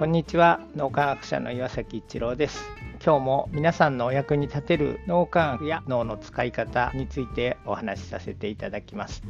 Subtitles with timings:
[0.00, 0.60] こんにちは。
[0.74, 2.64] 脳科学者の岩崎一郎です。
[3.04, 9.22] 今日も皆さんのお役に立てる脳科学や脳の使い方についてお話しさせていただきます。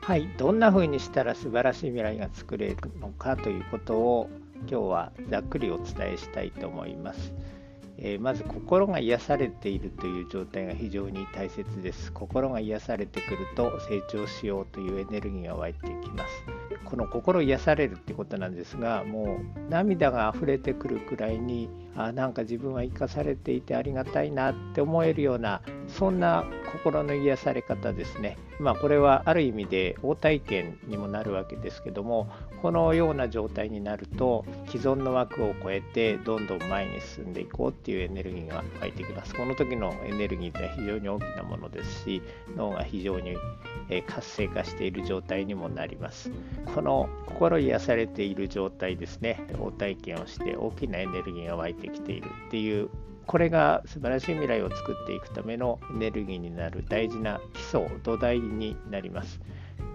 [0.00, 0.26] はい。
[0.38, 7.34] どんな風にしたら素晴らしい未来が作れるのかということを今日はざっくりお伝えしたいと思います。
[7.98, 12.14] え、まず心が癒されているという状態が非常に大切です。
[12.14, 16.59] 心が癒されてくると成長しようというエネルギーが湧いてきます。
[16.90, 25.62] この心癒されるってことなんですがもう涙が溢れてくるくらいにあなんか自分は生かされていてありがたいなって思えるような
[25.98, 28.38] そんな心の癒され方ですね。
[28.58, 32.28] まあこれはある意味で応体験にもなるわけですけども
[32.60, 39.34] このような状態になると既存の枠を超えてどんどん前に進んでいこうっていうエネルギーが湧いてきます。
[39.34, 42.22] この時のエネルギーって非常に大きなものですし
[42.56, 43.36] 脳が非常に
[44.06, 46.30] 活性化している状態にもなります。
[46.74, 49.46] この心癒されている状態ですね。
[49.58, 52.90] 応体験をして大きなエネルギーが湧いてきているっていう
[53.30, 59.40] これが素晴らしい未来を作っていくためのエネルギーになる大事な基礎土台になります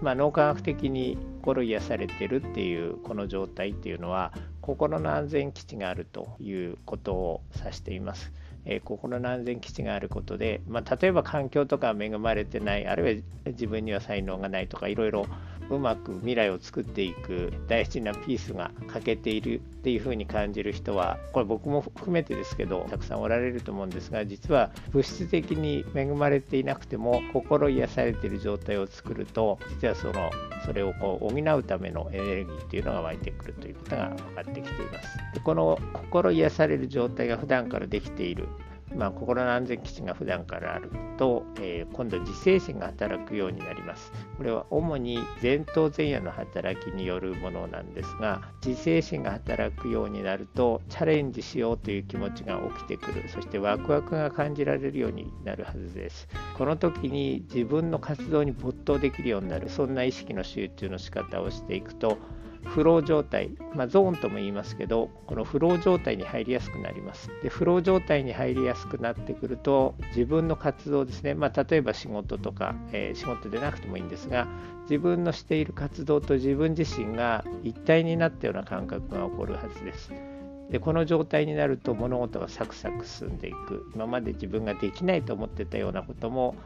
[0.00, 8.32] まあ、脳科学的に心癒されてるっていうこの状態っていうのは心の安全基地があるということを指しています。
[8.64, 15.26] えー、心の安全基地があることで、まあ、例えば環境とか恵まれてないあるいは自分には才能がないとかいろいろ
[15.70, 30.30] うまく未来を作っていく大事なピースが欠けているっていうふうに感じる人はこれ僕も含めてですけどたくさんおられると思うんですが実は物質的に恵まれていなくても心癒されている状態を作ると実はその
[30.64, 35.18] それをこう補うためのエネルギーっていうのが湧いてくるということが分かってきています。
[35.34, 38.48] でこの心癒される状態が普段からできている
[38.94, 44.12] まあ、心の安全基地が普段からあると、えー、今度自制心が働くようになります。
[44.36, 56.28] これは主に前頭前野の働きによるものなんですが自制心が働くようになるとチャレンジしようという気持ちが起きてくるそしてワクワクが感じられるようになるはずです。
[56.56, 62.18] この時に自分の活動に没頭できるようになるそんな意識の集中の仕方をしていくと
[62.66, 67.30] フロー状態、まあ、ゾーンとも言いますけど、このフロー状態に入りやすくなります。
[67.42, 74.46] で、フロー状態に入りやすくなってくると、自分の活動ですね、まあ、例えば仕事とか、えー、仕事でなくてもいいんですが、
[74.82, 80.35] 自分のしている活動と自分自身が一体になったような感覚が起こるはずです。
[80.70, 83.90] でこの状態になると物事がサクサク進んでいく。
[83.94, 86.56] 今まで自分ができないと思ってたようなことも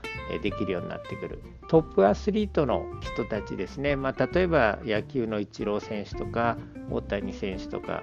[0.42, 1.42] できるようになってくる。
[1.68, 6.56] トップアスリートの人たちですね、まあ、例えば野球のイチロー選手とか
[6.90, 8.02] 大谷選手とか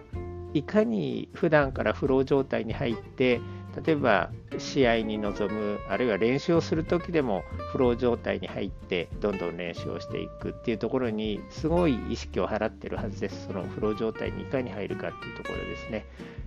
[0.54, 3.42] いかに普段からフロー状態に入って
[3.86, 13.48] 例えば試合に臨むあるいは練習をする時でもフロー状態に入ってどんどん練習をしていくっていうところにすごい意識を払ってるはずです。
[13.48, 16.06] そのフロー状態にいかに入るかっていうところですね。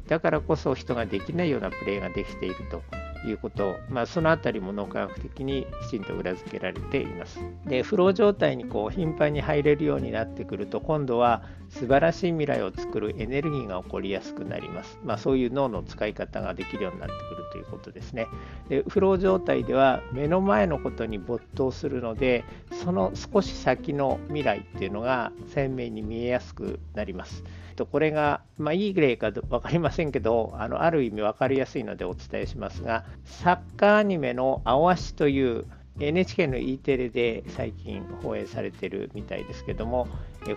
[0.08, 2.82] だからこそ人ができないようなプレーができていると
[3.28, 7.38] いうこと、まあ、そのあたりも脳科学的にきちんと裏付けられています。
[7.66, 11.44] で、フロー状態にこう頻繁に入れるようになってくると、今度は
[11.80, 14.98] 素晴らしい未来を作るエネルギーが起こりやすくなります。
[15.02, 18.26] まあ、そういう脳の使い方ができるようになってくるということですね。
[18.68, 22.44] で、フロー状態では目の前のことに没頭するので、
[22.84, 27.44] その少し先の未来っていうのが鮮明に見えやすくなります。
[27.76, 35.64] とこれが、まあ、いい例か分かりませんけどあのある意味分かりやすいのでお伝えしますがサッカーアニメの「青足」という
[36.00, 40.08] NHK の E テレで最近放映されてるみたいですけども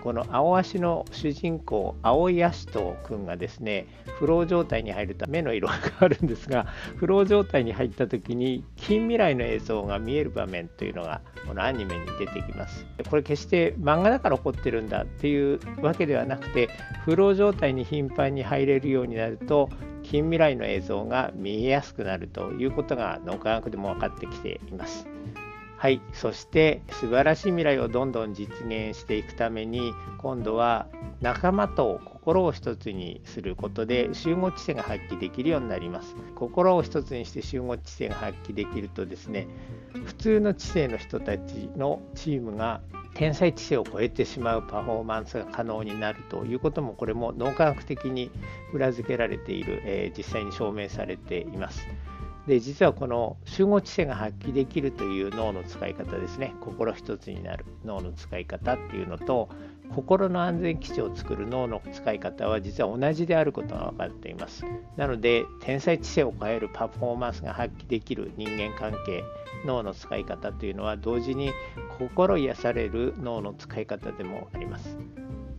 [0.02, 3.86] この青足の主人公青井葦人君がですね
[4.18, 6.66] フロー状態に入ると目の色が変わるんですが
[6.96, 16.70] フロー状態に入った時に近未来の映像が見える場面というのがこのアニメに出てきますこれ決して漫画だから起こってるんだっていうわけではなくて
[17.04, 19.68] フロー状態に頻繁に入れるようになると
[20.02, 25.13] 近未来の映像が見えやすくなるということが脳科学でも分かってきています。
[25.84, 30.86] はい、そして素晴らしい未来をどんどん実現していくために今度は
[31.20, 39.46] 仲間と心を一つにすることで集合知性が発揮できるようになります心を一つにして集合知性が発揮できるとですね
[40.06, 42.80] 普通の知性の人たちのチームが
[43.12, 48.30] 天才知性を超えてしまうパフォーマンスが可能になるということもこれも脳科学的に
[48.72, 51.86] 裏付けられている、えー、実際に証明されています。
[52.46, 56.54] で実はこの集合知性が発揮できるという脳の使い方ですね。
[56.60, 59.48] 心一つになる脳の使い方っていうのと
[59.94, 64.64] 心の安全基地を作る脳の使い方は実は同じであることが分かっています。
[64.96, 69.24] なので天才知性を変えるパフォーマンスが発揮できる人間関係
[69.64, 71.50] 脳の使い方というのは同時に
[71.98, 74.98] 心癒される脳の使い方でもあります。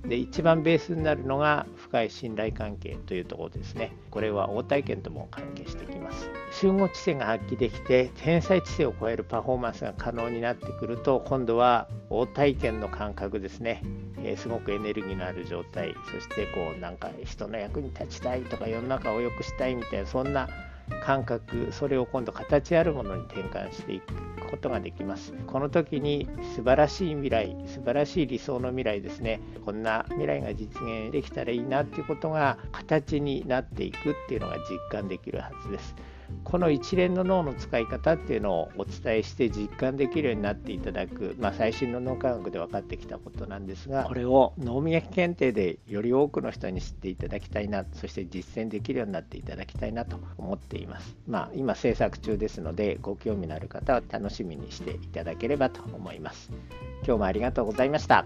[0.08, 3.92] で一番ベースになるのが深い信頼関係というところですね。
[4.12, 6.30] これは応体験とも関係してきます。
[6.52, 13.82] 集合知性が発揮できて天才知性を超えるパフォーマンスが可能になってくると今度は応体験の感覚ですね、
[14.20, 15.96] えー、すごくエネルギーのある状態。
[16.12, 20.48] そしてこうなんか人の役に立ちたいとか世の中を良くしたいみたいなそんな
[21.04, 21.72] 感覚。
[21.72, 24.14] それを今度形あるものに転換していく。
[24.56, 25.34] ことができます。
[25.48, 29.42] この時に素晴らしい未来素晴らしい理想の未来ですね。
[29.66, 35.96] こんな未来が実現できたらいいなっていうことが形になっていくっていうのが実感できるはずです。
[36.44, 56.52] この一連の脳の使い方っていうのをお伝えして実感できるようになっていただく、まあ、最新の脳科学で分かってきたことなんですがこれを脳磨き検定でより多くの人に知っていただきたいなそして実践できるようになっていただきたいなと思っています、まあ、今制作中ですのでご興味のある方は楽しみにしていただければと思います。
[57.06, 58.26] 今日もありがとうございました